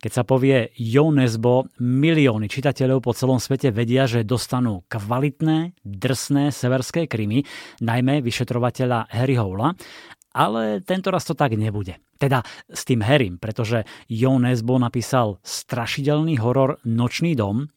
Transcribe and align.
Keď 0.00 0.12
sa 0.16 0.24
povie 0.24 0.72
Jo 0.80 1.12
Nesbo, 1.12 1.68
milióny 1.76 2.48
čitateľov 2.48 3.04
po 3.04 3.12
celom 3.12 3.36
svete 3.36 3.68
vedia, 3.68 4.08
že 4.08 4.24
dostanú 4.24 4.80
kvalitné, 4.88 5.76
drsné 5.84 6.48
severské 6.56 7.04
krymy, 7.04 7.44
najmä 7.84 8.24
vyšetrovateľa 8.24 9.12
Harry 9.12 9.36
Howla, 9.36 9.76
ale 10.32 10.80
tento 10.88 11.12
raz 11.12 11.28
to 11.28 11.36
tak 11.36 11.52
nebude. 11.52 12.00
Teda 12.16 12.40
s 12.72 12.88
tým 12.88 13.04
Harrym, 13.04 13.36
pretože 13.36 13.84
Jo 14.08 14.40
Nesbo 14.40 14.80
napísal 14.80 15.36
strašidelný 15.44 16.40
horor 16.40 16.80
Nočný 16.88 17.36
dom. 17.36 17.68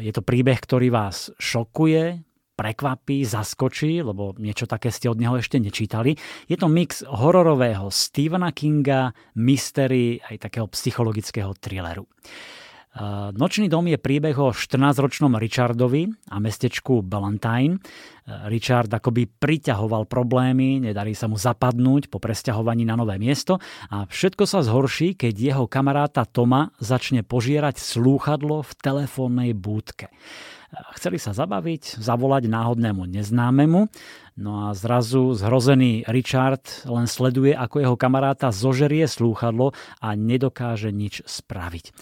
Je 0.00 0.08
to 0.08 0.24
príbeh, 0.24 0.56
ktorý 0.56 0.88
vás 0.88 1.36
šokuje, 1.36 2.31
prekvapí, 2.62 3.26
zaskočí, 3.26 4.06
lebo 4.06 4.38
niečo 4.38 4.70
také 4.70 4.94
ste 4.94 5.10
od 5.10 5.18
neho 5.18 5.34
ešte 5.34 5.58
nečítali. 5.58 6.14
Je 6.46 6.54
to 6.54 6.70
mix 6.70 7.02
hororového 7.02 7.90
Stephena 7.90 8.54
Kinga, 8.54 9.10
mystery 9.34 10.22
aj 10.22 10.46
takého 10.46 10.70
psychologického 10.70 11.50
thrilleru. 11.58 12.06
Nočný 13.32 13.72
dom 13.72 13.88
je 13.88 13.96
príbeh 13.96 14.36
o 14.36 14.52
14-ročnom 14.52 15.32
Richardovi 15.40 16.12
a 16.28 16.36
mestečku 16.36 17.00
Ballantyne. 17.00 17.80
Richard 18.52 18.92
akoby 18.92 19.32
priťahoval 19.32 20.04
problémy, 20.04 20.76
nedarí 20.76 21.16
sa 21.16 21.24
mu 21.24 21.40
zapadnúť 21.40 22.12
po 22.12 22.20
presťahovaní 22.20 22.84
na 22.84 22.94
nové 23.00 23.16
miesto 23.16 23.58
a 23.88 24.04
všetko 24.04 24.44
sa 24.44 24.60
zhorší, 24.60 25.16
keď 25.16 25.34
jeho 25.34 25.64
kamaráta 25.72 26.28
Toma 26.28 26.68
začne 26.84 27.24
požierať 27.24 27.80
slúchadlo 27.80 28.60
v 28.60 28.72
telefónnej 28.84 29.50
búdke. 29.56 30.12
Chceli 30.72 31.20
sa 31.20 31.36
zabaviť, 31.36 32.00
zavolať 32.00 32.48
náhodnému 32.48 33.04
neznámemu, 33.04 33.92
no 34.40 34.52
a 34.64 34.72
zrazu 34.72 35.36
zhrozený 35.36 36.08
Richard 36.08 36.64
len 36.88 37.04
sleduje, 37.04 37.52
ako 37.52 37.76
jeho 37.84 37.96
kamaráta 38.00 38.48
zožerie 38.48 39.04
slúchadlo 39.04 39.76
a 40.00 40.16
nedokáže 40.16 40.88
nič 40.88 41.20
spraviť. 41.28 41.92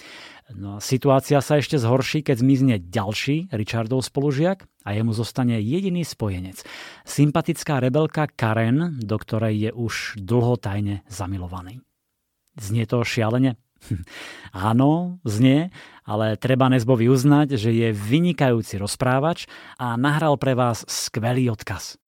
No 0.54 0.78
situácia 0.82 1.42
sa 1.42 1.58
ešte 1.58 1.78
zhorší, 1.82 2.22
keď 2.22 2.36
zmizne 2.42 2.74
ďalší 2.78 3.50
Richardov 3.54 4.06
spolužiak 4.06 4.66
a 4.86 4.88
jemu 4.94 5.14
zostane 5.14 5.58
jediný 5.62 6.02
spojenec. 6.02 6.62
Sympatická 7.06 7.78
rebelka 7.78 8.26
Karen, 8.30 8.98
do 9.02 9.16
ktorej 9.18 9.54
je 9.66 9.70
už 9.74 10.18
dlho 10.18 10.58
tajne 10.58 11.06
zamilovaný. 11.10 11.82
Znie 12.58 12.86
to 12.86 13.02
šialene? 13.06 13.58
Áno, 14.70 15.22
znie, 15.22 15.70
ale 16.04 16.34
treba 16.34 16.66
Nesbovi 16.66 17.06
uznať, 17.06 17.54
že 17.54 17.70
je 17.70 17.94
vynikajúci 17.94 18.80
rozprávač 18.80 19.46
a 19.78 19.94
nahral 19.94 20.34
pre 20.36 20.58
vás 20.58 20.82
skvelý 20.90 21.54
odkaz. 21.54 22.00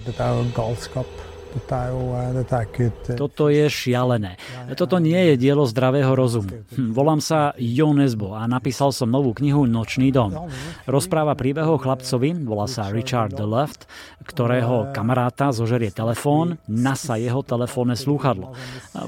Toto 3.13 3.53
je 3.53 3.69
šialené. 3.69 4.41
Toto 4.73 4.97
nie 4.97 5.33
je 5.33 5.35
dielo 5.37 5.69
zdravého 5.69 6.17
rozumu. 6.17 6.65
Hm, 6.73 6.97
volám 6.97 7.21
sa 7.21 7.53
Jo 7.61 7.93
Nesbo 7.93 8.33
a 8.33 8.49
napísal 8.49 8.89
som 8.97 9.13
novú 9.13 9.37
knihu 9.37 9.69
Nočný 9.69 10.09
dom. 10.09 10.49
Rozpráva 10.89 11.37
príbehov 11.37 11.85
chlapcovi, 11.85 12.33
volá 12.49 12.65
sa 12.65 12.89
Richard 12.89 13.37
the 13.37 13.45
Left, 13.45 13.85
ktorého 14.25 14.97
kamaráta 14.97 15.53
zožerie 15.53 15.93
telefón, 15.93 16.57
nasa 16.65 17.21
jeho 17.21 17.45
telefónne 17.45 18.01
slúchadlo. 18.01 18.57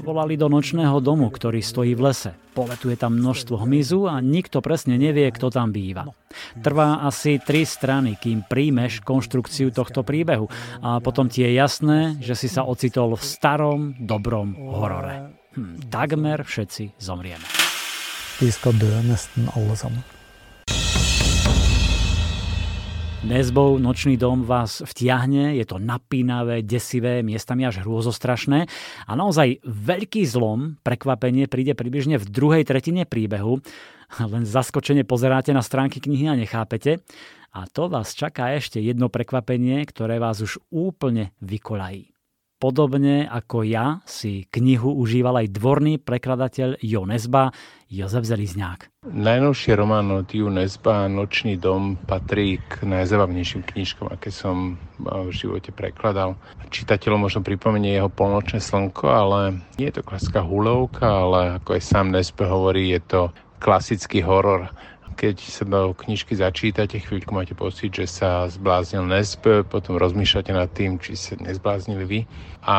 Volali 0.05 0.37
do 0.37 0.45
nočného 0.45 1.01
domu, 1.01 1.33
ktorý 1.33 1.65
stojí 1.65 1.97
v 1.97 2.13
lese. 2.13 2.44
Poletuje 2.55 2.95
tam 2.95 3.19
množstvo 3.19 3.67
hmyzu 3.67 4.07
a 4.07 4.23
nikto 4.23 4.63
presne 4.63 4.95
nevie, 4.95 5.27
kto 5.27 5.51
tam 5.51 5.75
býva. 5.75 6.07
Trvá 6.63 7.03
asi 7.03 7.35
tri 7.35 7.67
strany, 7.67 8.15
kým 8.15 8.47
príjmeš 8.47 9.03
konštrukciu 9.03 9.75
tohto 9.75 10.07
príbehu 10.07 10.47
a 10.79 11.03
potom 11.03 11.27
ti 11.27 11.43
je 11.43 11.51
jasné, 11.51 12.15
že 12.23 12.39
si 12.39 12.47
sa 12.47 12.63
ocitol 12.63 13.19
v 13.19 13.23
starom, 13.27 13.81
dobrom 13.99 14.55
horore. 14.55 15.35
Hm, 15.59 15.91
takmer 15.91 16.47
všetci 16.47 16.95
zomrieme. 16.95 17.43
Vi 18.39 18.47
skal 18.51 18.71
dø 18.79 18.87
nesten 19.03 19.51
alle 19.51 19.75
sammen. 19.75 20.14
Nezbou 23.25 23.81
Nočný 23.81 24.21
dom 24.21 24.45
vás 24.45 24.85
vtiahne, 24.85 25.57
je 25.57 25.65
to 25.65 25.81
napínavé, 25.81 26.61
desivé, 26.61 27.25
miestami 27.25 27.65
až 27.65 27.81
hrôzostrašné 27.81 28.69
a 29.09 29.11
naozaj 29.17 29.65
veľký 29.65 30.29
zlom, 30.29 30.77
prekvapenie 30.85 31.49
príde 31.49 31.73
približne 31.73 32.21
v 32.21 32.29
druhej 32.29 32.63
tretine 32.69 33.01
príbehu. 33.03 33.65
Len 34.21 34.45
zaskočene 34.45 35.09
pozeráte 35.09 35.51
na 35.57 35.65
stránky 35.65 35.97
knihy 35.99 36.29
a 36.29 36.39
nechápete. 36.39 37.01
A 37.49 37.65
to 37.65 37.89
vás 37.89 38.13
čaká 38.13 38.53
ešte 38.53 38.77
jedno 38.77 39.09
prekvapenie, 39.09 39.81
ktoré 39.89 40.21
vás 40.21 40.45
už 40.45 40.61
úplne 40.69 41.33
vykolají. 41.41 42.14
Podobne 42.65 43.29
ako 43.29 43.61
ja 43.61 44.01
si 44.09 44.49
knihu 44.49 44.89
užíval 44.97 45.37
aj 45.37 45.53
dvorný 45.53 46.01
prekladateľ 46.01 46.81
Jo 46.81 47.05
Nesba, 47.05 47.53
Jozef 47.93 48.25
Zelizňák. 48.25 49.05
Najnovší 49.05 49.77
román 49.77 50.09
od 50.09 50.25
Jo 50.33 50.49
Nesba, 50.49 51.05
Nočný 51.05 51.61
dom, 51.61 51.93
patrí 52.09 52.57
k 52.65 52.89
najzabavnejším 52.89 53.69
knižkom, 53.69 54.09
aké 54.09 54.33
som 54.33 54.81
v 54.97 55.29
živote 55.29 55.69
prekladal. 55.77 56.41
Čitateľom 56.73 57.29
možno 57.29 57.45
pripomenie 57.45 58.01
jeho 58.01 58.09
polnočné 58.09 58.57
slnko, 58.57 59.13
ale 59.13 59.61
nie 59.77 59.93
je 59.93 60.01
to 60.01 60.07
klasická 60.09 60.41
hulovka, 60.41 61.05
ale 61.05 61.61
ako 61.61 61.77
aj 61.77 61.85
sám 61.85 62.09
Nesbe 62.09 62.49
hovorí, 62.49 62.97
je 62.97 63.01
to 63.05 63.21
klasický 63.61 64.25
horor 64.25 64.73
keď 65.15 65.35
sa 65.39 65.63
do 65.63 65.95
knižky 65.95 66.35
začítate, 66.35 66.99
chvíľku 66.99 67.31
máte 67.31 67.55
pocit, 67.55 67.95
že 67.95 68.05
sa 68.05 68.51
zbláznil 68.51 69.07
Nesb, 69.07 69.63
potom 69.65 69.95
rozmýšľate 69.95 70.51
nad 70.51 70.67
tým, 70.75 70.99
či 70.99 71.15
sa 71.15 71.39
nezbláznili 71.39 72.03
vy. 72.03 72.19
A 72.67 72.77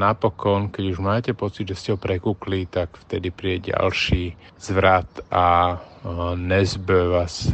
napokon, 0.00 0.72
keď 0.72 0.84
už 0.96 0.98
máte 1.04 1.30
pocit, 1.36 1.68
že 1.68 1.76
ste 1.76 1.88
ho 1.92 1.98
prekúkli, 2.00 2.64
tak 2.66 2.96
vtedy 3.06 3.28
príde 3.28 3.76
ďalší 3.76 4.34
zvrat 4.56 5.06
a 5.28 5.76
Nesb 6.34 6.88
vás 6.88 7.52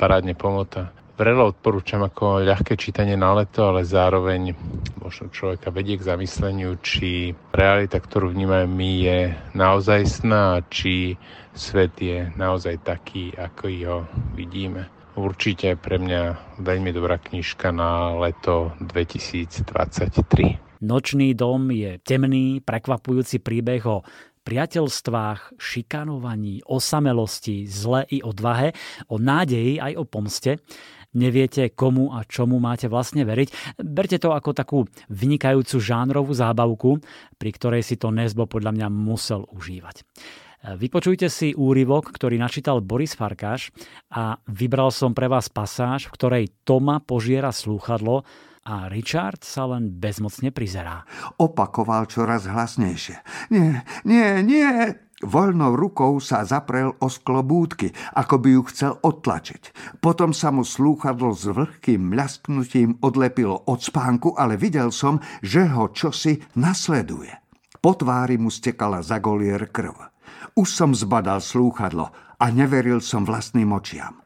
parádne 0.00 0.32
pomota. 0.32 0.90
Vrelo 1.18 1.50
odporúčam 1.50 1.98
ako 2.06 2.46
ľahké 2.46 2.78
čítanie 2.78 3.18
na 3.18 3.34
leto, 3.34 3.66
ale 3.66 3.82
zároveň 3.82 4.54
možno 5.02 5.34
človeka 5.34 5.74
vedie 5.74 5.98
k 5.98 6.14
zamysleniu, 6.14 6.78
či 6.78 7.34
realita, 7.50 7.98
ktorú 7.98 8.30
vnímame 8.30 8.70
my, 8.70 8.90
je 9.02 9.34
naozajstná, 9.50 10.62
či 10.70 11.18
svet 11.58 11.98
je 11.98 12.30
naozaj 12.38 12.86
taký, 12.86 13.34
ako 13.34 13.66
ho 13.90 14.06
vidíme. 14.38 14.86
Určite 15.18 15.74
pre 15.74 15.98
mňa 15.98 16.54
veľmi 16.62 16.94
dobrá 16.94 17.18
knižka 17.18 17.74
na 17.74 18.14
leto 18.14 18.78
2023. 18.78 20.78
Nočný 20.86 21.34
dom 21.34 21.74
je 21.74 21.98
temný, 21.98 22.62
prekvapujúci 22.62 23.42
príbeh 23.42 23.82
o 23.90 24.06
priateľstvách, 24.46 25.58
šikanovaní, 25.58 26.62
osamelosti, 26.62 27.66
zle 27.66 28.06
i 28.06 28.22
odvahe, 28.22 28.70
o 29.10 29.18
nádeji 29.18 29.82
aj 29.82 29.92
o 29.98 30.06
pomste 30.06 30.62
neviete 31.16 31.72
komu 31.72 32.12
a 32.12 32.26
čomu 32.26 32.60
máte 32.60 32.90
vlastne 32.90 33.24
veriť. 33.24 33.80
Berte 33.80 34.20
to 34.20 34.34
ako 34.34 34.50
takú 34.52 34.78
vynikajúcu 35.08 35.76
žánrovú 35.80 36.32
zábavku, 36.34 37.00
pri 37.36 37.50
ktorej 37.54 37.82
si 37.86 37.96
to 37.96 38.12
Nesbo 38.12 38.44
podľa 38.44 38.74
mňa 38.76 38.88
musel 38.92 39.48
užívať. 39.48 40.04
Vypočujte 40.58 41.30
si 41.30 41.54
úryvok, 41.54 42.10
ktorý 42.10 42.34
načítal 42.34 42.82
Boris 42.82 43.14
Farkáš 43.14 43.70
a 44.10 44.42
vybral 44.50 44.90
som 44.90 45.14
pre 45.14 45.30
vás 45.30 45.46
pasáž, 45.46 46.10
v 46.10 46.14
ktorej 46.18 46.44
Toma 46.66 46.98
požiera 46.98 47.54
slúchadlo 47.54 48.26
a 48.66 48.90
Richard 48.90 49.46
sa 49.46 49.70
len 49.70 49.88
bezmocne 50.02 50.50
prizerá. 50.50 51.06
Opakoval 51.38 52.10
čoraz 52.10 52.50
hlasnejšie. 52.50 53.22
Nie, 53.54 53.86
nie, 54.02 54.42
nie! 54.42 55.07
Voľnou 55.18 55.74
rukou 55.74 56.22
sa 56.22 56.46
zaprel 56.46 56.94
o 57.02 57.10
sklo 57.10 57.42
búdky, 57.42 57.90
ako 58.14 58.38
by 58.38 58.48
ju 58.54 58.62
chcel 58.70 58.92
odtlačiť. 59.02 59.62
Potom 59.98 60.30
sa 60.30 60.54
mu 60.54 60.62
slúchadlo 60.62 61.34
s 61.34 61.50
vlhkým 61.50 62.14
mľasknutím 62.14 63.02
odlepilo 63.02 63.66
od 63.66 63.82
spánku, 63.82 64.38
ale 64.38 64.54
videl 64.54 64.94
som, 64.94 65.18
že 65.42 65.66
ho 65.74 65.90
čosi 65.90 66.38
nasleduje. 66.54 67.34
Po 67.82 67.98
tvári 67.98 68.38
mu 68.38 68.46
stekala 68.46 69.02
za 69.02 69.18
golier 69.18 69.66
krv. 69.74 69.98
Už 70.54 70.70
som 70.70 70.94
zbadal 70.94 71.42
slúchadlo 71.42 72.14
a 72.38 72.46
neveril 72.54 73.02
som 73.02 73.26
vlastným 73.26 73.74
očiam. 73.74 74.22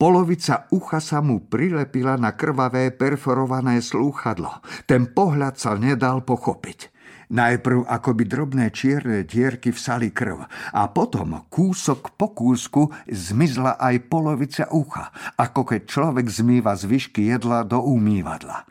Polovica 0.00 0.70
ucha 0.72 0.96
sa 1.02 1.20
mu 1.20 1.44
prilepila 1.44 2.16
na 2.16 2.32
krvavé 2.38 2.94
perforované 2.94 3.82
slúchadlo. 3.82 4.62
Ten 4.86 5.10
pohľad 5.10 5.58
sa 5.58 5.76
nedal 5.76 6.22
pochopiť. 6.22 6.99
Najprv 7.30 7.86
akoby 7.86 8.26
drobné 8.26 8.74
čierne 8.74 9.22
dierky 9.22 9.70
vsali 9.70 10.10
krv 10.10 10.50
a 10.74 10.82
potom 10.90 11.46
kúsok 11.46 12.18
po 12.18 12.34
kúsku 12.34 12.90
zmizla 13.06 13.78
aj 13.78 14.10
polovica 14.10 14.66
ucha, 14.74 15.14
ako 15.38 15.62
keď 15.62 15.80
človek 15.86 16.26
zmýva 16.26 16.74
zvyšky 16.74 17.30
jedla 17.30 17.62
do 17.62 17.78
umývadla. 17.86 18.66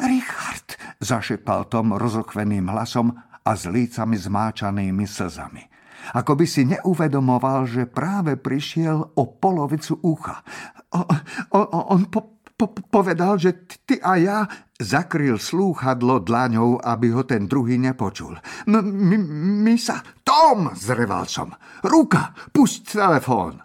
Richard, 0.00 0.80
zašepal 1.04 1.68
Tom 1.68 1.92
rozochveným 1.92 2.72
hlasom 2.72 3.12
a 3.44 3.52
s 3.52 3.68
lícami 3.68 4.16
zmáčanými 4.16 5.04
slzami. 5.04 5.68
Ako 6.16 6.32
by 6.32 6.46
si 6.48 6.64
neuvedomoval, 6.64 7.68
že 7.68 7.84
práve 7.84 8.40
prišiel 8.40 9.04
o 9.20 9.22
polovicu 9.28 10.00
ucha. 10.00 10.40
O, 10.96 11.04
o, 11.52 11.60
on 11.92 12.08
po, 12.08 12.37
po- 12.58 12.74
povedal, 12.90 13.38
že 13.38 13.54
ty 13.86 14.02
a 14.02 14.18
ja 14.18 14.38
zakryl 14.82 15.38
slúchadlo 15.38 16.18
dlaňou, 16.26 16.82
aby 16.82 17.14
ho 17.14 17.22
ten 17.22 17.46
druhý 17.46 17.78
nepočul. 17.78 18.34
M- 18.66 19.62
my 19.62 19.74
sa... 19.78 20.02
Tom, 20.26 20.74
zreval 20.74 21.30
som. 21.30 21.54
Ruka, 21.86 22.34
pusť 22.50 22.98
telefón. 22.98 23.62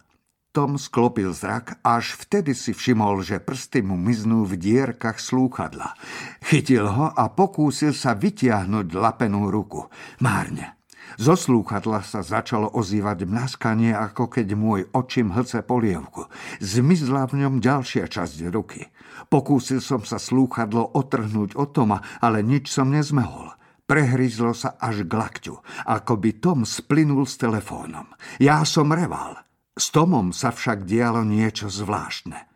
Tom 0.53 0.77
sklopil 0.77 1.33
zrak, 1.33 1.81
až 1.81 2.13
vtedy 2.13 2.53
si 2.53 2.77
všimol, 2.77 3.25
že 3.25 3.41
prsty 3.41 3.81
mu 3.81 3.97
miznú 3.97 4.45
v 4.45 4.61
dierkach 4.61 5.17
slúchadla. 5.17 5.97
Chytil 6.45 6.85
ho 6.85 7.09
a 7.09 7.25
pokúsil 7.33 7.97
sa 7.97 8.13
vytiahnuť 8.13 8.93
lapenú 8.93 9.49
ruku. 9.49 9.89
Márne. 10.21 10.77
Zo 11.19 11.37
slúchadla 11.37 12.01
sa 12.01 12.25
začalo 12.25 12.69
ozývať 12.73 13.29
mnaskanie, 13.29 13.93
ako 13.93 14.29
keď 14.29 14.47
môj 14.57 14.89
očím 14.93 15.33
hlce 15.33 15.61
polievku. 15.61 16.25
Zmizla 16.57 17.29
v 17.29 17.45
ňom 17.45 17.61
ďalšia 17.61 18.09
časť 18.09 18.49
ruky. 18.49 18.89
Pokúsil 19.29 19.79
som 19.79 20.01
sa 20.01 20.17
slúchadlo 20.17 20.97
otrhnúť 20.97 21.53
od 21.57 21.69
Toma, 21.73 22.01
ale 22.21 22.41
nič 22.41 22.69
som 22.69 22.89
nezmehol. 22.89 23.53
Prehryzlo 23.83 24.55
sa 24.55 24.79
až 24.79 25.03
k 25.03 25.11
lakťu, 25.11 25.55
ako 25.91 26.13
by 26.15 26.29
Tom 26.39 26.63
splynul 26.63 27.27
s 27.27 27.35
telefónom. 27.35 28.07
Ja 28.39 28.63
som 28.63 28.89
reval. 28.95 29.43
S 29.73 29.89
Tomom 29.89 30.31
sa 30.31 30.53
však 30.53 30.85
dialo 30.85 31.25
niečo 31.25 31.67
zvláštne. 31.67 32.52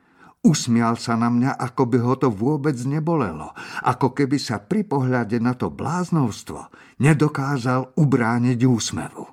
Usmial 0.48 0.96
sa 0.96 1.20
na 1.20 1.28
mňa, 1.28 1.60
ako 1.60 1.84
by 1.92 1.98
ho 2.00 2.14
to 2.16 2.32
vôbec 2.32 2.80
nebolelo, 2.88 3.52
ako 3.84 4.16
keby 4.16 4.40
sa 4.40 4.64
pri 4.64 4.88
pohľade 4.88 5.44
na 5.44 5.52
to 5.52 5.68
bláznovstvo 5.68 6.72
nedokázal 7.04 7.92
ubrániť 8.00 8.60
úsmevu. 8.64 9.26